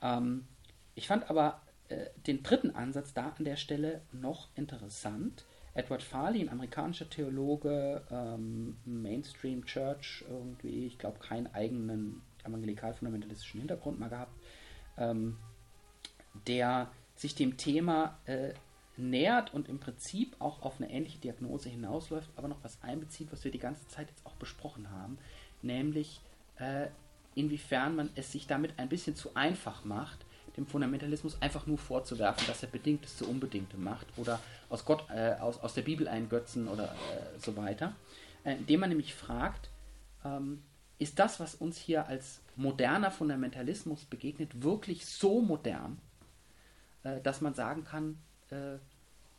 [0.02, 0.48] Ähm,
[0.96, 5.46] ich fand aber äh, den dritten Ansatz da an der Stelle noch interessant.
[5.74, 14.00] Edward Farley, ein amerikanischer Theologe, ähm, Mainstream Church, irgendwie, ich glaube, keinen eigenen evangelikal-fundamentalistischen Hintergrund
[14.00, 14.34] mal gehabt,
[14.98, 15.38] ähm,
[16.48, 18.54] der sich dem Thema äh,
[18.98, 23.44] nähert und im Prinzip auch auf eine ähnliche Diagnose hinausläuft, aber noch was einbezieht, was
[23.44, 25.20] wir die ganze Zeit jetzt auch besprochen haben,
[25.62, 26.22] nämlich
[26.58, 26.88] äh,
[27.38, 30.26] inwiefern man es sich damit ein bisschen zu einfach macht,
[30.58, 35.36] dem Fundamentalismus einfach nur vorzuwerfen, dass er Bedingtes zu Unbedingtem macht oder aus, Gott, äh,
[35.40, 37.96] aus, aus der Bibel einen Götzen oder äh, so weiter.
[38.44, 39.70] Äh, indem man nämlich fragt,
[40.26, 40.64] ähm,
[40.98, 46.00] ist das, was uns hier als moderner Fundamentalismus begegnet, wirklich so modern,
[47.04, 48.18] äh, dass man sagen kann,
[48.50, 48.80] äh,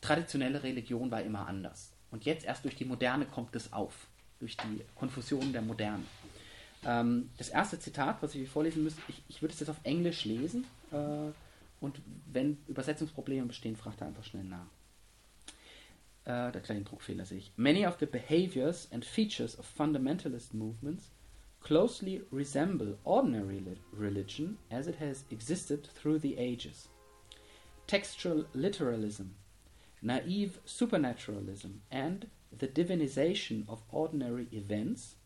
[0.01, 1.93] traditionelle Religion war immer anders.
[2.13, 4.07] Und jetzt erst durch die Moderne kommt es auf,
[4.39, 6.05] durch die Konfusion der Moderne.
[6.85, 10.25] Ähm, das erste Zitat, was ich vorlesen müsste, ich, ich würde es jetzt auf Englisch
[10.25, 11.33] lesen äh,
[11.81, 14.67] und wenn Übersetzungsprobleme bestehen, fragt er einfach schnell nach.
[16.25, 17.53] Äh, der kleine Druckfehler sehe ich.
[17.57, 21.11] Many of the behaviors and features of fundamentalist movements
[21.61, 23.63] closely resemble ordinary
[23.93, 26.89] religion as it has existed through the ages.
[27.87, 29.35] Textual literalism,
[30.03, 35.17] naive supernaturalism, and the divinization of ordinary events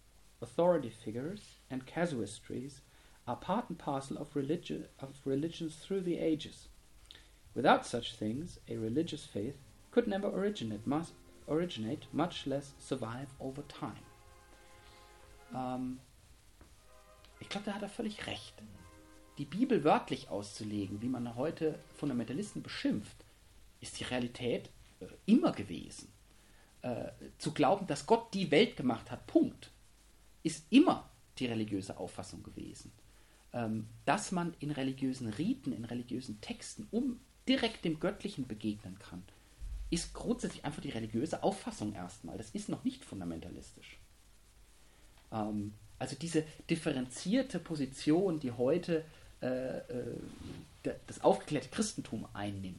[0.43, 2.81] authority figures, and casuistries
[3.27, 6.69] are part and parcel of, religi- of religions through the ages.
[7.55, 9.59] Without such things, a religious faith
[9.91, 11.13] could never originate, must
[11.49, 14.03] originate much less survive over time.
[15.55, 16.01] Ähm,
[17.41, 18.55] ich glaube, da hat er völlig recht.
[19.39, 23.25] Die Bibel wörtlich auszulegen, wie man heute Fundamentalisten beschimpft,
[23.81, 26.13] ist die Realität äh, immer gewesen.
[26.83, 29.71] Äh, zu glauben, dass Gott die Welt gemacht hat, Punkt
[30.43, 32.93] ist immer die religiöse Auffassung gewesen.
[33.53, 39.23] Ähm, dass man in religiösen Riten, in religiösen Texten um direkt dem Göttlichen begegnen kann,
[39.91, 42.39] ist grundsätzlich einfach die religiöse Auffassung erstmal.
[42.39, 43.99] Das ist noch nicht fundamentalistisch.
[45.31, 49.05] Ähm, also diese differenzierte Position, die heute
[49.43, 50.17] äh, äh,
[51.07, 52.79] das aufgeklärte Christentum einnimmt,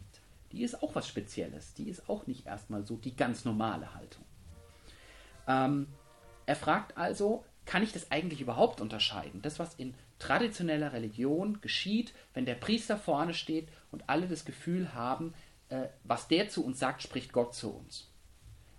[0.51, 1.73] die ist auch was Spezielles.
[1.73, 4.23] Die ist auch nicht erstmal so die ganz normale Haltung.
[5.47, 5.87] Ähm,
[6.45, 9.41] er fragt also, kann ich das eigentlich überhaupt unterscheiden?
[9.41, 14.93] Das, was in traditioneller Religion geschieht, wenn der Priester vorne steht und alle das Gefühl
[14.93, 15.33] haben,
[15.69, 18.09] äh, was der zu uns sagt, spricht Gott zu uns.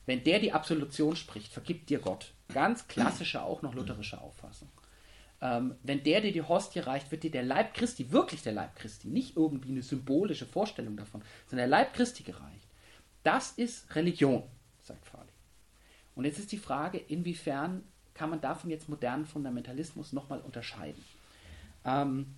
[0.07, 2.33] Wenn der die Absolution spricht, vergibt dir Gott.
[2.53, 4.69] Ganz klassische, auch noch lutherische Auffassung.
[5.41, 8.77] Ähm, wenn der dir die Hostie reicht, wird dir der Leib Christi, wirklich der Leib
[8.77, 12.69] Christi, nicht irgendwie eine symbolische Vorstellung davon, sondern der Leib Christi gereicht.
[13.23, 14.45] Das ist Religion,
[14.83, 15.33] sagt Farley.
[16.15, 17.83] Und jetzt ist die Frage, inwiefern
[18.15, 21.05] kann man davon jetzt modernen Fundamentalismus nochmal unterscheiden.
[21.85, 22.35] Ähm,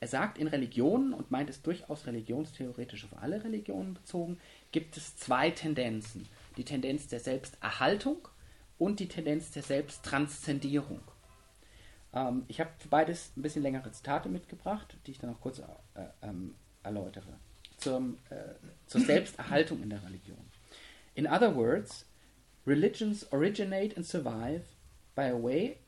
[0.00, 4.38] er sagt, in Religionen, und meint es durchaus religionstheoretisch auf alle Religionen bezogen,
[4.70, 6.28] gibt es zwei Tendenzen.
[6.56, 8.28] Die Tendenz der Selbsterhaltung
[8.78, 11.00] und die Tendenz der Selbsttranszendierung.
[12.12, 15.58] Ähm, ich habe für beides ein bisschen längere Zitate mitgebracht, die ich dann noch kurz
[15.58, 15.64] äh,
[16.22, 17.34] ähm, erläutere.
[17.78, 18.36] Zum, äh,
[18.86, 20.38] zur Selbsterhaltung in der Religion.
[21.14, 22.06] In other words,
[22.68, 24.62] Religions originate and survive
[25.14, 25.78] by a way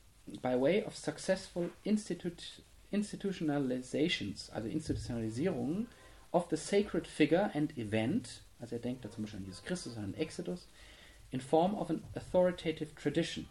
[0.40, 5.88] by way of successful institute, institutionalizations, also Institutionalisierungen
[6.32, 9.96] of the sacred figure and event, also er denkt da zum Beispiel an Jesus Christus,
[9.98, 10.68] an Exodus,
[11.30, 13.46] in form of an authoritative tradition,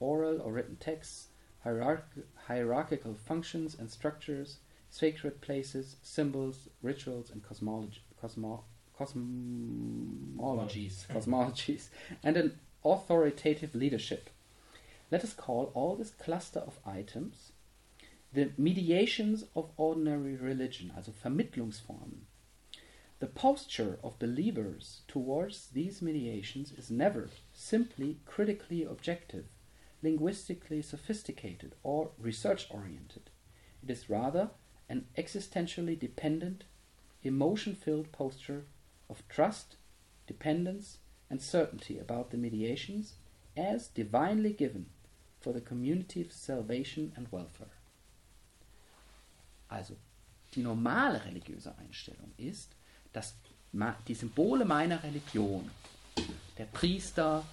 [0.00, 1.28] oral or written texts,
[1.64, 4.58] hierarch- hierarchical functions and structures,
[4.90, 8.64] sacred places, symbols, rituals, and cosmology, cosmo-
[9.00, 11.88] cosmologies, cosmologies,
[12.22, 14.28] and an authoritative leadership.
[15.10, 17.52] Let us call all this cluster of items
[18.32, 22.26] the mediations of ordinary religion, also Vermittlungsformen.
[23.18, 29.46] The posture of believers towards these mediations is never simply critically objective,
[30.00, 33.30] linguistically sophisticated, or research oriented.
[33.82, 34.50] It is rather
[34.88, 36.62] an existentially dependent,
[37.24, 38.64] emotion filled posture
[39.10, 39.76] of trust,
[40.26, 43.14] dependence, and certainty about the mediations
[43.56, 44.86] as divinely given
[45.40, 47.74] for the community's salvation and welfare.
[49.68, 49.96] Also,
[50.54, 52.74] die normale religiöse Einstellung ist,
[53.12, 53.34] dass
[54.08, 55.70] die Symbole meiner Religion,
[56.58, 57.44] der Priester,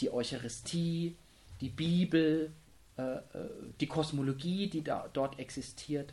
[0.00, 1.16] die Eucharistie,
[1.60, 2.52] die Bibel,
[2.98, 3.22] äh, äh,
[3.80, 6.12] die Kosmologie, die da, dort existiert,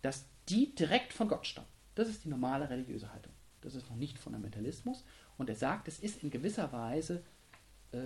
[0.00, 1.68] dass die direkt von Gott stammen.
[1.94, 3.31] Das ist die normale religiöse Haltung.
[3.62, 5.04] Das ist noch nicht Fundamentalismus.
[5.38, 7.22] Und er sagt, es ist in gewisser Weise
[7.92, 7.98] äh,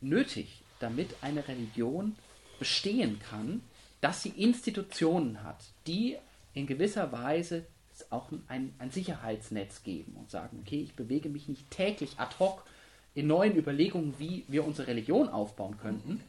[0.00, 2.16] nötig, damit eine Religion
[2.58, 3.62] bestehen kann,
[4.00, 6.16] dass sie Institutionen hat, die
[6.54, 7.66] in gewisser Weise
[8.10, 12.64] auch ein, ein Sicherheitsnetz geben und sagen, okay, ich bewege mich nicht täglich ad hoc
[13.14, 16.20] in neuen Überlegungen, wie wir unsere Religion aufbauen könnten,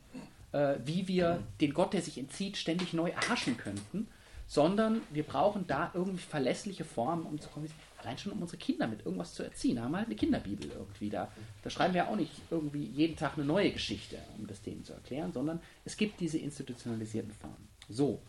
[0.52, 4.08] äh, wie wir den Gott, der sich entzieht, ständig neu erhaschen könnten,
[4.48, 7.70] sondern wir brauchen da irgendwie verlässliche Formen, um zu kommen,
[8.02, 9.82] allein schon um unsere Kinder mit irgendwas zu erziehen.
[9.82, 11.32] Haben wir halt eine Kinderbibel irgendwie da.
[11.64, 14.94] Da schreiben wir auch nicht irgendwie jeden Tag eine neue Geschichte, um das denen zu
[14.94, 17.68] erklären, sondern es gibt diese institutionalisierten Formen.
[17.90, 18.22] So.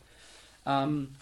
[0.66, 1.14] Ähm,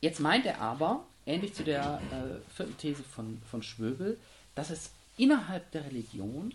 [0.00, 4.18] jetzt meint er aber, ähnlich zu der äh, vierten These von, von Schwöbel,
[4.54, 6.52] dass es innerhalb der Religion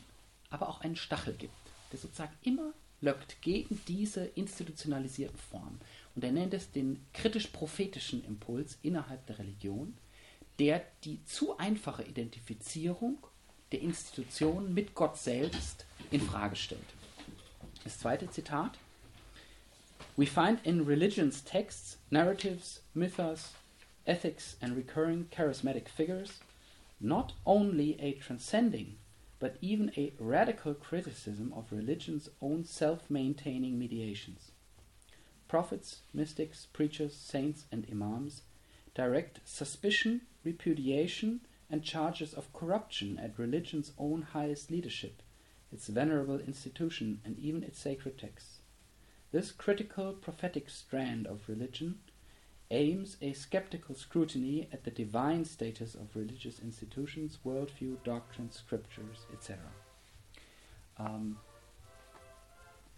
[0.50, 1.54] aber auch einen Stachel gibt,
[1.92, 5.80] der sozusagen immer löckt gegen diese institutionalisierten Formen.
[6.16, 9.94] Und er nennt es den kritisch-prophetischen Impuls innerhalb der Religion,
[10.60, 13.18] der die zu einfache Identifizierung
[13.72, 16.82] der Institutionen mit Gott selbst in Frage stellt.
[17.84, 18.78] Das zweite Zitat.
[20.18, 23.54] We find in religion's texts, narratives, mythos,
[24.06, 26.42] ethics, and recurring charismatic figures
[27.00, 28.98] not only a transcending,
[29.40, 34.52] but even a radical criticism of religion's own self maintaining mediations.
[35.48, 38.42] Prophets, mystics, preachers, saints, and imams
[39.00, 41.40] direct suspicion, repudiation,
[41.72, 45.22] and charges of corruption at religion's own highest leadership,
[45.72, 48.60] its venerable institution, and even its sacred texts.
[49.32, 52.00] This critical prophetic strand of religion
[52.72, 59.60] aims a skeptical scrutiny at the divine status of religious institutions, worldview, doctrines, scriptures, etc.
[61.00, 61.38] Ähm,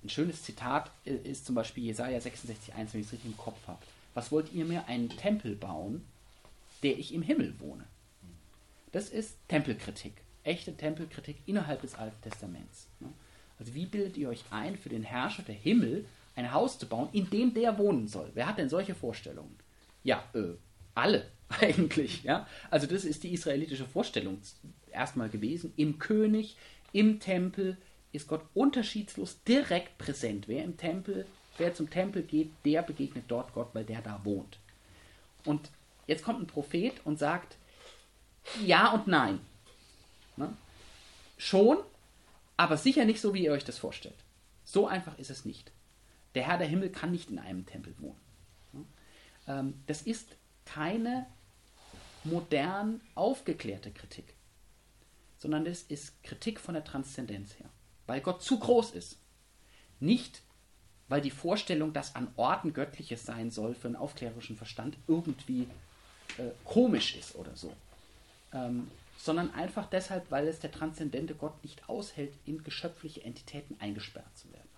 [0.04, 3.86] ein schönes Zitat ist zum Beispiel Jesaja 66,1, wenn ich es richtig im Kopf habe.
[4.14, 6.06] Was wollt ihr mir einen Tempel bauen,
[6.84, 7.86] der ich im Himmel wohne?
[8.92, 12.88] Das ist Tempelkritik, echte Tempelkritik innerhalb des Alten Testaments.
[13.00, 13.10] Ne?
[13.58, 17.10] Also wie bildet ihr euch ein, für den Herrscher der Himmel ein Haus zu bauen,
[17.12, 18.32] in dem der wohnen soll.
[18.34, 19.56] Wer hat denn solche Vorstellungen?
[20.04, 20.56] Ja, äh,
[20.96, 22.24] alle eigentlich.
[22.24, 22.48] Ja?
[22.70, 24.40] Also das ist die israelitische Vorstellung
[24.92, 25.74] erstmal gewesen.
[25.76, 26.58] Im König,
[26.92, 27.78] im Tempel
[28.12, 30.48] ist Gott unterschiedslos direkt präsent.
[30.48, 31.26] Wer im Tempel,
[31.58, 34.60] wer zum Tempel geht, der begegnet dort Gott, weil der da wohnt.
[35.46, 35.70] Und
[36.08, 37.58] jetzt kommt ein Prophet und sagt,
[38.64, 39.40] ja und nein.
[40.38, 40.56] Ne?
[41.38, 41.78] Schon,
[42.58, 44.16] aber sicher nicht so, wie ihr euch das vorstellt.
[44.64, 45.72] So einfach ist es nicht.
[46.36, 48.22] Der Herr der Himmel kann nicht in einem Tempel wohnen.
[49.48, 50.36] Ähm, das ist
[50.66, 51.28] keine
[52.24, 54.34] modern aufgeklärte Kritik,
[55.38, 57.70] sondern das ist Kritik von der Transzendenz her,
[58.06, 59.18] weil Gott zu groß ist.
[60.00, 60.42] Nicht,
[61.12, 65.68] weil die Vorstellung, dass an Orten Göttliches sein soll, für einen aufklärerischen Verstand irgendwie
[66.38, 67.76] äh, komisch ist oder so.
[68.54, 74.38] Ähm, sondern einfach deshalb, weil es der transzendente Gott nicht aushält, in geschöpfliche Entitäten eingesperrt
[74.38, 74.70] zu werden.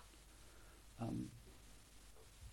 [1.00, 1.30] Ähm,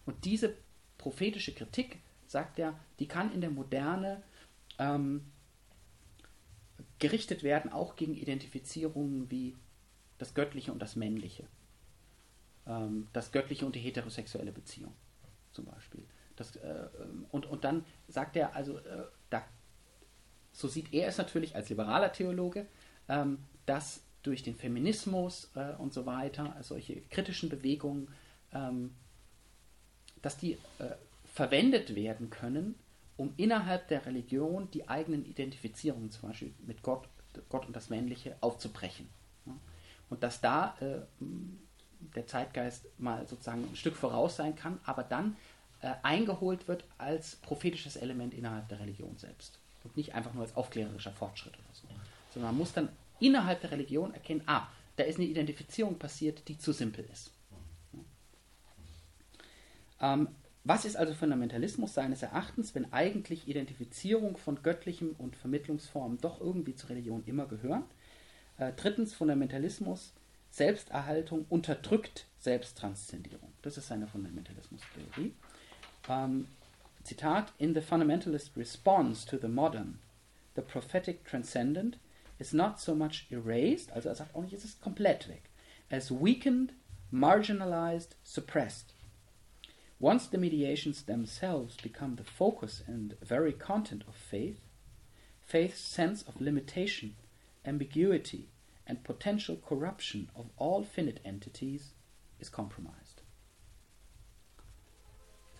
[0.05, 0.53] und diese
[0.99, 4.21] prophetische Kritik, sagt er, die kann in der Moderne
[4.77, 5.25] ähm,
[6.99, 9.55] gerichtet werden, auch gegen Identifizierungen wie
[10.19, 11.47] das Göttliche und das Männliche.
[12.67, 14.93] Ähm, das Göttliche und die heterosexuelle Beziehung
[15.51, 16.05] zum Beispiel.
[16.35, 16.87] Das, äh,
[17.29, 19.43] und, und dann sagt er, also äh, da,
[20.51, 22.67] so sieht er es natürlich als liberaler Theologe,
[23.09, 28.07] ähm, dass durch den Feminismus äh, und so weiter, solche kritischen Bewegungen,
[28.53, 28.95] ähm,
[30.21, 30.95] dass die äh,
[31.25, 32.75] verwendet werden können,
[33.17, 37.07] um innerhalb der Religion die eigenen Identifizierungen, zum Beispiel mit Gott,
[37.49, 39.09] Gott und das Männliche, aufzubrechen.
[40.09, 41.23] Und dass da äh,
[42.15, 45.35] der Zeitgeist mal sozusagen ein Stück voraus sein kann, aber dann
[45.81, 49.59] äh, eingeholt wird als prophetisches Element innerhalb der Religion selbst.
[49.83, 51.87] Und nicht einfach nur als aufklärerischer Fortschritt oder so.
[52.33, 56.57] Sondern man muss dann innerhalb der Religion erkennen, ah, da ist eine Identifizierung passiert, die
[56.57, 57.31] zu simpel ist.
[59.99, 60.27] Ähm,
[60.63, 66.75] was ist also Fundamentalismus seines Erachtens, wenn eigentlich Identifizierung von göttlichem und Vermittlungsformen doch irgendwie
[66.75, 67.83] zur Religion immer gehören?
[68.57, 70.13] Äh, drittens, Fundamentalismus,
[70.51, 73.51] Selbsterhaltung unterdrückt Selbsttranszendierung.
[73.61, 75.33] Das ist seine Fundamentalismustheorie.
[76.07, 76.47] Ähm,
[77.03, 79.99] Zitat: In the fundamentalist response to the modern,
[80.55, 81.97] the prophetic transcendent
[82.37, 85.49] is not so much erased, also er sagt auch nicht, es ist komplett weg,
[85.89, 86.73] as weakened,
[87.11, 88.93] marginalized, suppressed
[90.01, 94.59] Once the mediations themselves become the focus and very content of faith,
[95.43, 97.15] faith's sense of limitation,
[97.63, 98.49] ambiguity,
[98.85, 101.93] and potential corruption of all finite entities
[102.39, 103.21] is compromised.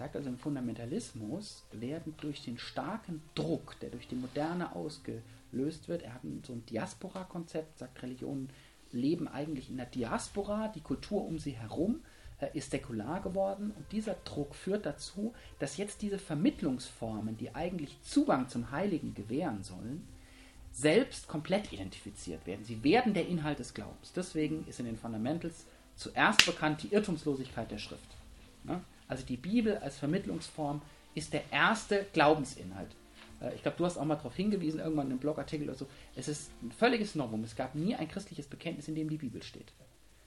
[0.01, 6.01] sagt also, im Fundamentalismus werden durch den starken Druck, der durch die Moderne ausgelöst wird,
[6.01, 8.49] er hat so ein Diaspora-Konzept, sagt, Religionen
[8.91, 12.01] leben eigentlich in der Diaspora, die Kultur um sie herum
[12.39, 18.01] äh, ist säkular geworden und dieser Druck führt dazu, dass jetzt diese Vermittlungsformen, die eigentlich
[18.01, 20.07] Zugang zum Heiligen gewähren sollen,
[20.71, 22.63] selbst komplett identifiziert werden.
[22.63, 24.13] Sie werden der Inhalt des Glaubens.
[24.13, 25.65] Deswegen ist in den Fundamentals
[25.95, 28.15] zuerst bekannt die Irrtumslosigkeit der Schrift.
[29.07, 30.81] Also die Bibel als Vermittlungsform
[31.15, 32.95] ist der erste Glaubensinhalt.
[33.41, 35.87] Äh, ich glaube, du hast auch mal darauf hingewiesen, irgendwann in einem Blogartikel oder so.
[36.15, 37.43] Es ist ein völliges Novum.
[37.43, 39.73] Es gab nie ein christliches Bekenntnis, in dem die Bibel steht.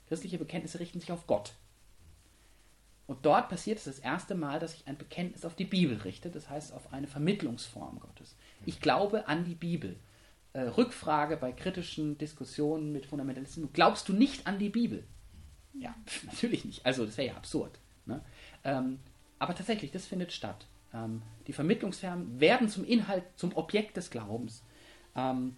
[0.08, 1.54] Christliche Bekenntnisse richten sich auf Gott.
[3.06, 6.34] Und dort passiert es das erste Mal, dass sich ein Bekenntnis auf die Bibel richtet,
[6.34, 8.34] das heißt auf eine Vermittlungsform Gottes.
[8.64, 9.96] Ich glaube an die Bibel.
[10.54, 15.04] Äh, Rückfrage bei kritischen Diskussionen mit Fundamentalisten, glaubst du nicht an die Bibel?
[15.72, 15.92] Ja,
[16.26, 16.86] natürlich nicht.
[16.86, 17.78] Also das wäre ja absurd.
[18.06, 18.22] Ne?
[18.62, 19.00] Ähm,
[19.40, 20.66] aber tatsächlich, das findet statt.
[20.94, 24.62] Ähm, die Vermittlungsformen werden zum Inhalt, zum Objekt des Glaubens.
[25.16, 25.56] Ähm,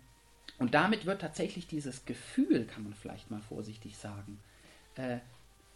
[0.59, 4.41] und damit wird tatsächlich dieses Gefühl, kann man vielleicht mal vorsichtig sagen,
[4.95, 5.19] äh,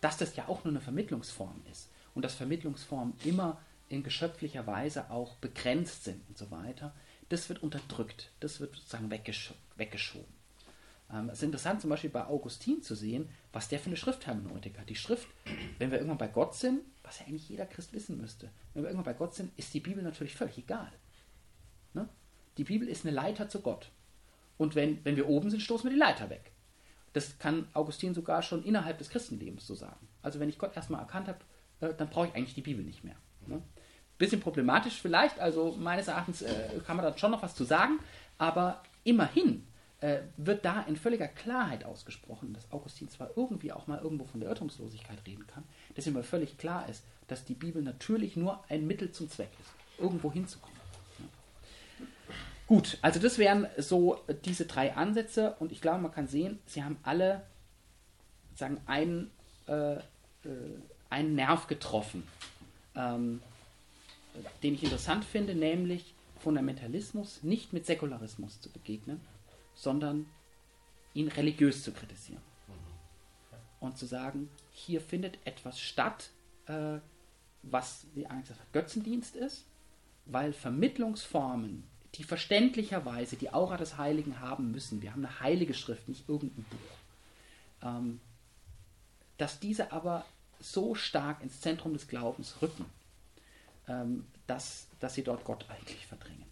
[0.01, 3.61] dass das ja auch nur eine Vermittlungsform ist und dass Vermittlungsformen immer
[3.91, 6.95] in geschöpflicher Weise auch begrenzt sind und so weiter,
[7.31, 10.41] das wird unterdrückt, das wird sozusagen weggesch weggeschoben.
[11.12, 14.78] Ähm, es ist interessant zum Beispiel bei Augustin zu sehen, was der für eine Schrifthermeneutik
[14.78, 14.89] hat.
[14.89, 15.28] Die Schrift,
[15.78, 18.91] wenn wir irgendwann bei Gott sind, was ja eigentlich jeder Christ wissen müsste, wenn wir
[18.91, 20.93] irgendwann bei Gott sind, ist die Bibel natürlich völlig egal.
[21.95, 22.09] Ne?
[22.59, 23.91] Die Bibel ist eine Leiter zu Gott.
[24.59, 26.53] Und wenn, wenn wir oben sind, stoßen wir die Leiter weg.
[27.12, 30.07] Das kann Augustin sogar schon innerhalb des Christenlebens so sagen.
[30.22, 31.39] Also wenn ich Gott erstmal erkannt habe,
[31.81, 33.16] äh, dann brauche ich eigentlich die Bibel nicht mehr.
[33.47, 33.62] Ne?
[34.21, 36.53] Bisschen problematisch vielleicht, also meines Erachtens äh,
[36.87, 37.99] kann man da schon noch was zu sagen,
[38.37, 39.66] aber immerhin
[40.01, 44.41] äh, wird da in völliger Klarheit ausgesprochen, dass Augustin zwar irgendwie auch mal irgendwo von
[44.41, 45.64] der Irrtumslosigkeit reden kann,
[45.95, 49.49] dass ihm aber völlig klar ist, dass die Bibel natürlich nur ein Mittel zum Zweck
[49.59, 50.79] ist, irgendwo hinzukommen.
[52.66, 55.57] Gut, also das wären so diese drei Ansätze.
[55.61, 57.43] Und ich glaube, man kann sehen, sie haben alle
[58.55, 59.31] sagen einen,
[59.66, 60.01] äh, äh,
[61.09, 62.23] einen Nerv getroffen,
[62.95, 63.41] ähm,
[64.62, 69.20] den ich interessant finde, nämlich Fundamentalismus nicht mit Säkularismus zu begegnen,
[69.74, 70.26] sondern
[71.14, 72.43] ihn religiös zu kritisieren.
[73.81, 76.31] Und zu sagen, hier findet etwas statt,
[76.66, 76.99] äh,
[77.62, 79.64] was, wie Alex hat, Götzendienst ist,
[80.26, 81.85] weil Vermittlungsformen
[82.16, 85.01] die verständlicherweise die Aura des Heiligen haben müssen.
[85.01, 86.78] Wir haben eine heilige Schrift, nicht irgendein Buch.
[87.83, 88.20] Ähm,
[89.39, 90.24] dass diese aber
[90.59, 92.85] so stark ins Zentrum des Glaubens rücken,
[93.91, 96.47] ähm, dass, dass sie dort Gott eigentlich verdrängen.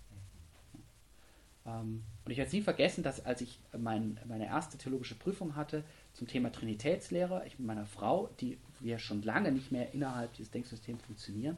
[1.66, 5.84] Ähm, und ich werde nie vergessen, dass als ich mein, meine erste theologische Prüfung hatte
[6.14, 10.50] zum Thema Trinitätslehre, ich mit meiner Frau, die wir schon lange nicht mehr innerhalb dieses
[10.50, 11.56] Denksystems funktionieren,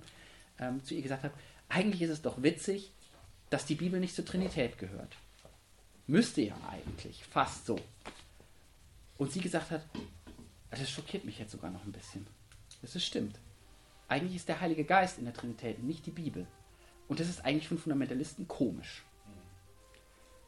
[0.58, 1.34] ähm, zu ihr gesagt habe,
[1.68, 2.92] eigentlich ist es doch witzig,
[3.48, 5.16] dass die Bibel nicht zur Trinität gehört.
[6.06, 7.78] Müsste ja eigentlich, fast so.
[9.16, 9.82] Und sie gesagt hat,
[10.70, 12.26] das schockiert mich jetzt sogar noch ein bisschen.
[12.82, 13.38] Das ist stimmt.
[14.11, 16.48] Eigentlich ist der Heilige Geist in der Trinität, nicht die Bibel.
[17.06, 19.04] Und das ist eigentlich für Fundamentalisten komisch.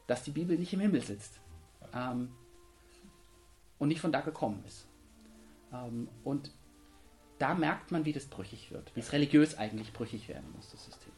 [0.08, 1.38] Dass die Bibel nicht im Himmel sitzt.
[1.94, 2.34] Ähm,
[3.78, 4.88] und nicht von da gekommen ist.
[5.72, 6.50] Ähm, und
[7.38, 10.84] da merkt man, wie das brüchig wird, wie es religiös eigentlich brüchig werden muss, das
[10.84, 11.11] System.